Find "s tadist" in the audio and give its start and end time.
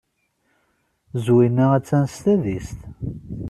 2.13-2.79